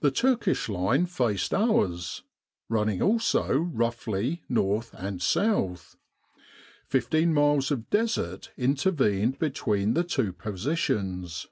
The 0.00 0.10
Turkish 0.10 0.68
line 0.68 1.06
faced 1.06 1.54
ours, 1.54 2.24
running 2.68 3.00
also 3.00 3.56
roughly 3.58 4.42
north 4.50 4.90
and 4.92 5.22
south. 5.22 5.96
Fifteen 6.86 7.32
miles 7.32 7.70
of 7.70 7.88
Desert 7.88 8.50
intervened 8.58 9.38
between 9.38 9.94
the 9.94 10.04
two 10.04 10.34
positions. 10.34 11.46